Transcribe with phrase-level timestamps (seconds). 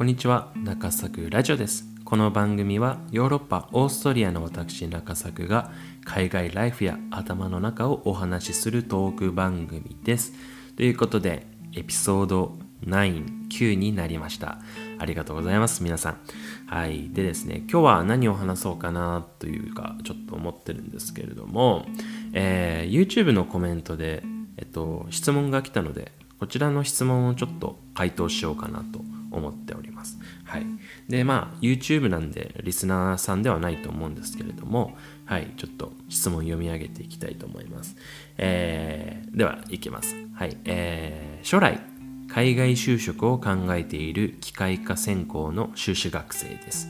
[0.00, 1.84] こんにちは中作ラジオです。
[2.06, 5.70] この番組はヨーロッパオーストリアの私中作が
[6.06, 10.32] 海外ライフや頭の中をお話しするトーク番組です。
[10.74, 14.58] ということでエピソード99になりました。
[14.98, 16.20] ありがとうございます皆さん。
[16.66, 17.10] はい。
[17.10, 21.84] でですね今日は何を話そうかなというかちょっと思ってるんですけれども、
[22.32, 24.22] えー、YouTube のコメントで
[24.56, 30.18] えっと質問が来たのでこちらの質問をちょっと回答しようかなと思っております。
[30.44, 30.66] はい。
[31.08, 37.96] で、まあ、YouTube なんで、リスナーさんではないと思うんですけれども、はい、ちょっと質問読み上げていきたいと思います。
[38.38, 40.16] えー、では、いきます。
[40.34, 40.56] はい。
[40.64, 41.80] えー、将来、
[42.28, 46.88] 海外就職を考えている機械化専攻の修士学生です。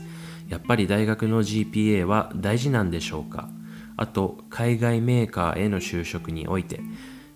[0.49, 3.49] やっぱり大学の GPA は大事なんでしょうか？
[3.97, 6.81] あと、海外メーカーへの就職において、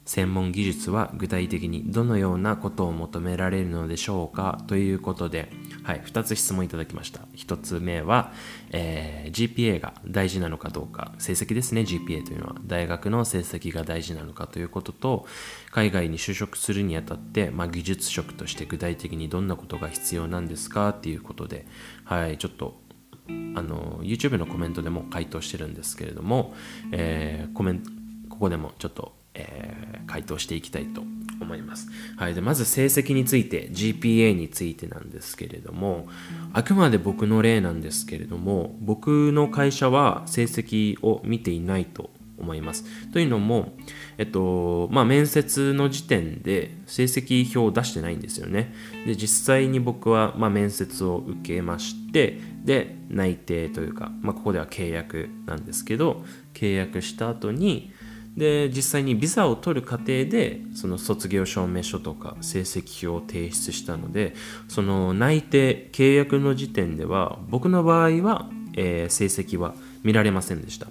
[0.05, 5.51] 専門技術は具体的にどのようなことを求められるのでしょうかということで、
[5.83, 7.21] はい、2つ質問いただきました。
[7.35, 8.31] 1つ目は、
[8.69, 15.25] えー、GPA が大事なのかどうか、成績ですね、GPA というのは、大学の成績が大事なのかということと、
[15.71, 21.65] 海外に就職するにあたって、まあ、技術職として具体的にどんなことが必要なんですかっていうことで、
[22.03, 22.79] はい、ちょっと
[23.27, 26.53] あの YouTube のコメントでも回答してるんですけれども、
[26.91, 27.89] えー、コメント
[28.29, 31.01] ここでもちょっとえー、回答していきたいと
[31.41, 31.89] 思います。
[32.17, 36.07] はい、でまず成績について GPA についてなんですけれども
[36.53, 42.83] あくまで僕の例なんですけれども僕の会社は成績を見ていないと思います。
[43.11, 43.73] というのも、
[44.17, 48.73] えっとまあ、面接の時点で成績表を出してないんですよね。
[49.05, 57.91] で実際に僕は、まあ、面接を受けましてで内定というか、まあ、ここでは契約なんですけど契約した後に
[58.37, 64.35] で実際にビザを取る過程でその卒業証明書とか成績表を提出したので
[64.67, 69.73] その内定契約の時点では僕の場合は、えー、成績は
[70.03, 70.87] 見られませんでした、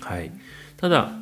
[0.00, 0.32] はい、
[0.78, 1.12] ただ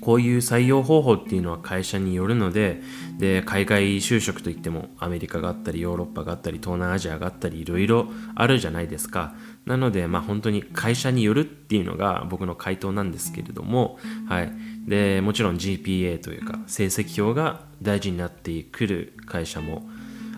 [0.00, 2.80] こういう採用方法っていうのは会社によるので
[3.18, 9.34] で海外就職といってもアメリカがあったりヨーロッパがあったり東南アジアがあったりいろいろあるじゃないですか。
[9.66, 13.98] なのでまあ本当に会社によるっていうのが僕の回答なんですけれども
[14.28, 14.52] はい。
[14.86, 19.88] でもちろん GPA というか成績表が大事になってくる会社も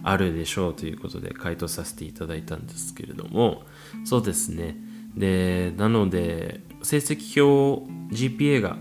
[0.02, 3.62] あるでしょうということで回答させていただいたんですけれども
[4.04, 4.76] そうですね。
[5.16, 8.76] でなので成績表 GPA が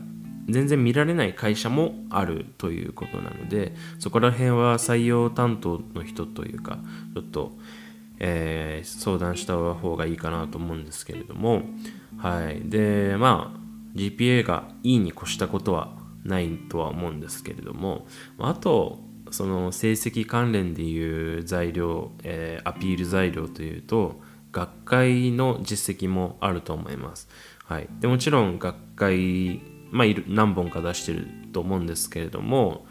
[0.52, 6.80] 全然見られない会社もあるということなのでそこら辺は採用担当の人というか
[7.14, 7.52] ちょっと、
[8.20, 11.64] えー、相談した方がいいかなと思うんですけれども
[12.18, 13.60] はいでまあ
[13.96, 18.08] GPA がいいに越したことはないとは思うんですけれども
[18.40, 19.00] あと
[19.32, 24.22] その成績関連でいう材料、えー、アピール材料というと
[24.52, 27.30] 学会の実績もあると思います。
[27.66, 29.62] はい、でもちろん学会
[29.92, 32.86] まあ、何本か出してると思うんですけれども、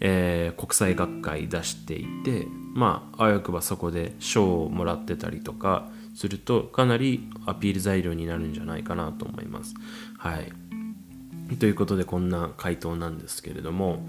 [0.00, 9.74] えー、国際学会出していてまああわよくばそこで賞をもらってたりとかするとかなりアピール材料になるんじゃないかなと思います。
[10.18, 14.08] はい、ということでこんな回答なんですけれども、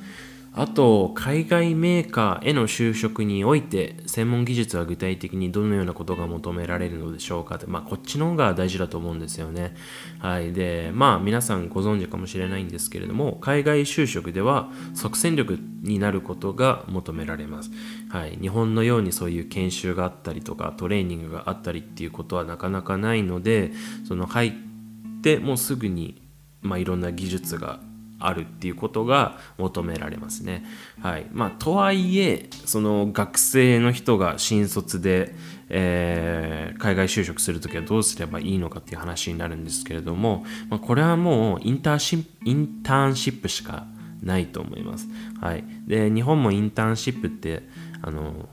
[0.57, 9.75] あと、海外メーカーへの就職において、専門技術は具体的にどのようなことが求められるのでしょうかって、まあ、こっちの方が大事だと思うんですよね。
[10.19, 10.53] はい。
[10.53, 17.71] で、まあ、皆さんご存知かもしれないんですけれども、海外就職では即戦力になることが求められます。
[18.07, 18.37] はい。
[18.39, 23.73] 日本のようにそういう研修があったりとか、トレーニングがあったりっていうことはなかなかないので、
[24.07, 24.53] その入っ
[25.21, 26.21] てもうすぐに、
[26.61, 27.81] まあ、いろんな技術が
[28.19, 30.65] あるっていうことが求められますね。
[31.01, 35.35] はいまあ、とはいえその学生の人が新卒で、
[35.69, 43.85] えー、海外就職する時はどうすればいいのかっていう話になるんですけれども、まあ、これはもうインターシインターンシップしか
[44.21, 45.07] ないと思います。
[45.41, 47.63] はい、で日本もインターンシップって
[48.01, 48.49] あの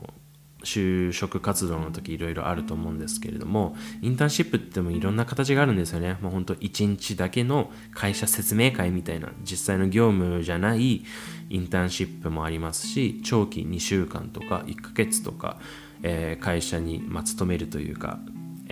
[0.64, 6.18] 就職活動の時いろいろあると思うんですけれどもインターンシップってもいろんな形があるんですよね。
[6.20, 11.04] もうほんと1日だけの会社説明会みたいな実際の業務じゃない
[11.50, 15.58] インターンシップもありますし長期2週間とか1ヶ月とか、
[16.02, 18.18] えー、会社に、まあ、勤めるというか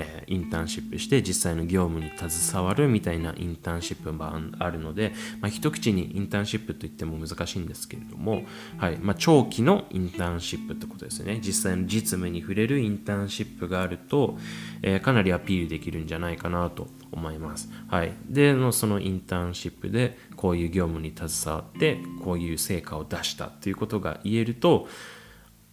[0.00, 4.25] えー、インターンシップして実際の業務に携わるみたいなインターンシップも
[4.58, 8.43] あるので、まあ、一口にインターンシップといっても難しいんですけれども、
[8.79, 8.97] はい。
[8.99, 11.41] まあ、長期のインターンシップってことですね。
[11.43, 14.38] 実際の実務に触れるインターンシップがあると、
[14.82, 17.69] えー、かなりアピールできるんじゃないかなと思います。
[17.88, 24.88] はい、でのそのインターンシップでこういう業務に携わってこういう成果を出したということが言えると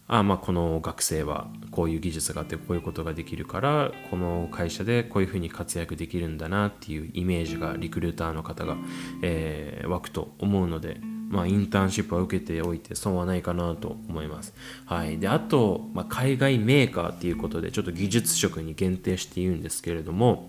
[0.08, 8.78] あまあこの学生はこういう技術があってこういうことができるからこの会社でこういうふうに活躍できるんだなっていうイメージがリクルーターの方が、
[9.22, 11.00] えー、湧くと思うので
[11.30, 14.54] まあ、インターンシップは受けておいて損はないかなと思います。
[14.86, 15.20] はい。
[15.20, 20.48] で、あと、まあ、海外メーカーっていうことで、ちょっと技術職に限定して言うんですけれども、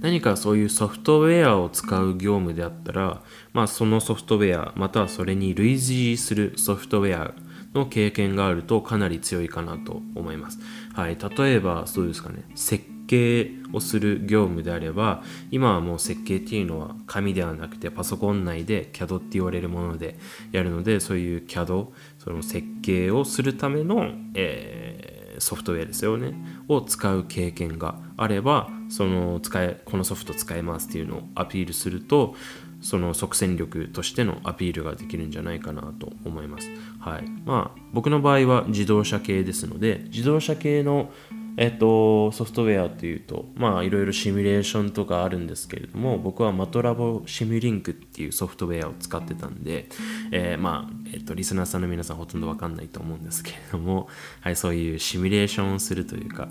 [0.00, 7.34] 何かそういうソフトウェアを使う業務であったら、まあ、そのソフトウェア、またはそれに類似するソフトウェア
[7.76, 10.58] の経験があるとかなり強いかなと思います。
[10.94, 11.16] はい。
[11.16, 20.18] 例えば、そうですかね、設計をする業務であれば今はもう設計っていうのは紙ではなくてパソコン内で CAD って言われるもので
[20.52, 21.88] やるのでそういう CAD
[22.18, 26.34] その設計をするための、えー、ソフトウェアですよね
[26.68, 32.34] を使う経験があればその使えこのソフト使えますっていうのをアピールすると
[32.80, 36.70] その即戦力としてのアピールができるんじゃないかなと思います。
[37.00, 37.24] はい。
[37.44, 41.10] まあ、僕の場合は自動車系ですので、自動車系の
[41.58, 49.88] えっと、ソフトウェアというと、まあ、いろいろシミュレーションとかあるんですけれども、僕はマトラボシミュリンクっていうソフトウェアを使ってたんで、
[50.32, 54.08] えー、まあ、えっと、リスナーさんの皆さんほとんどわかんないと思うんですけれども、
[54.42, 56.48] はい、そういうシミュレーションをするというか、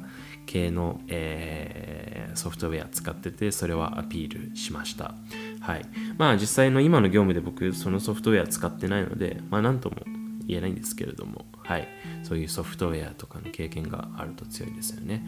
[0.47, 5.13] 系の、えー、ソフトウェア使ってて、それはアピールしました。
[5.65, 5.85] はい。
[6.17, 9.95] まあ、実際の今の業務で僕、そのソフトウェア使ってないので、まあ、なんとも
[10.47, 11.87] 言えないんですけれども、はい、
[12.23, 15.25] そういうソフトウェアとかの経験があると強いですよね。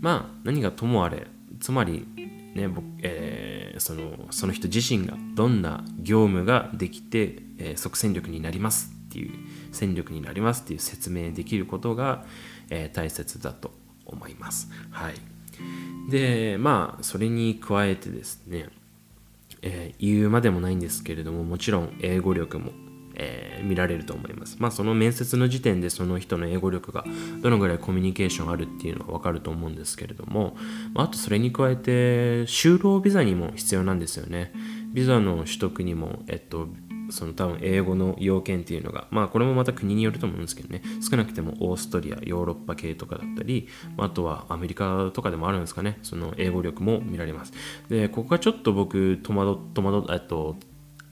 [0.00, 1.28] まあ何がともあれ
[1.60, 2.06] つまり
[2.54, 9.32] ね僕、えー、そのその人自身がどんな業務ができて、えー、即戦力になりますっていう
[9.72, 12.24] 戦力になりますっていう説明できることが、
[12.70, 13.70] えー、大切だと
[14.04, 14.68] 思います。
[14.90, 15.14] はい、
[16.10, 18.68] でまあそれに加えてですね、
[19.62, 22.72] えー、言うまでもないんですけれどももちろん英語力も
[23.16, 24.56] えー、見られると思います。
[24.58, 27.04] まあその面接の時点でその人の英語力が
[27.42, 30.56] どのぐらいコミュニケーションあるっていうのはわかると思うんですけれども、
[30.92, 34.52] まあ、あとそれに加えて就労ビザにも必要なんですよね。
[34.92, 36.68] ビザの取得にも、えっと、
[37.10, 43.68] その多分英語の要件っていうのが、まあこれもまた国によると思うんですけどね、少なくてもオーストリア、ヨーロッパ系とかだったり、
[43.98, 47.52] あとはアメリカとかでもあるんですかね、その英語力も見られます。
[47.88, 50.56] で、ここがちょっと僕、戸惑、戸惑、えっと、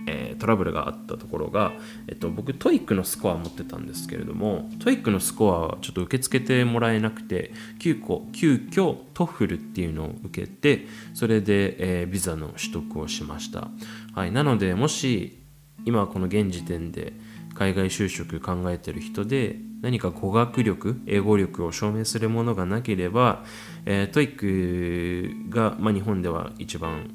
[0.06, 1.72] えー、トラブルがあったところが、
[2.08, 13.68] えっと、僕 TOEIC のスコア持ってたんですけれども TOEIC のスコアはちょっと受け付けてもらえなくて急遽急遽 TOEFL っていうのを受けてそれで、えー、ビザの取得をしました、
[14.14, 15.43] はい、なのでもし
[15.84, 17.12] 今この現時点で
[17.54, 23.44] 海外就職考えてる人で何か語学力英語力を証明するものがなければ、
[23.84, 27.10] えー、 TOEIC が、まあ、日本では一番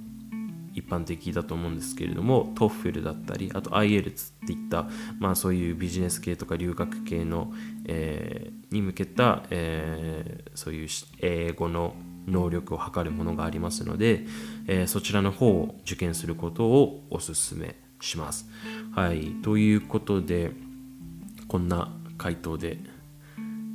[0.73, 4.87] 一般的だと思うんですけれども TOEFL だったりあと IELTS っていった、
[5.19, 7.51] まあ、そういうビジネス系とか留学系の、
[7.85, 10.87] えー、に向けた、えー、そういう
[11.21, 11.95] 英語の
[12.27, 14.25] 能力を測るものがありますので、
[14.67, 17.88] えー、そちらの方を受験することをお勧め。
[17.99, 18.49] します。
[18.93, 20.51] はい、ということで
[21.47, 22.77] こんな回答で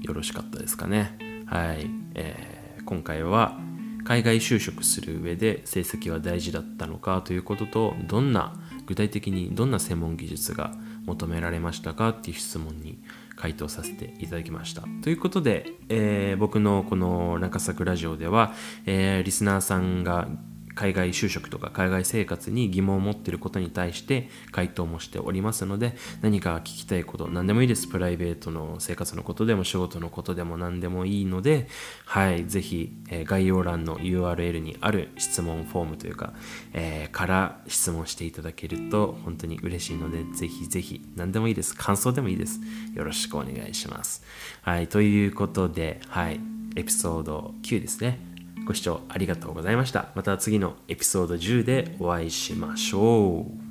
[0.02, 1.18] よろしかったですかね。
[1.46, 3.58] はい、えー、今回は
[4.04, 8.54] 海外就職する上で成績は大事だったのかということとどんな
[8.86, 10.74] 具体的にどんな専門技術が
[11.06, 12.10] 求められましたか？
[12.10, 12.98] っていう質問に
[13.34, 14.82] 回答させていただきました。
[15.02, 18.52] ということで、えー、僕のこの中作ラジオでは、
[18.84, 20.28] えー、リスナーさんが
[20.74, 27.88] 海外就職とか海外生活に疑問を持っていることに対して回答もしておりますので何か聞きたいこと何でもいいです。
[27.88, 31.68] プライベートの生活のことでも仕事のことでも何でもいいので
[32.04, 36.32] はいぜひ、えー、概要欄の URL にある質問フォームというか、
[36.72, 41.74] えー、から質問していただけると本当に嬉しいのでぜひぜひ何でもいいです。
[41.74, 42.60] 感想でもいいです。
[42.94, 44.22] よろしくお願いします。
[44.62, 46.40] はいということではい
[46.76, 48.33] エピソード9ですね。
[48.64, 50.08] ご視聴ありがとうございました。
[50.14, 53.63] また次のエピソード10でお会いしましょう。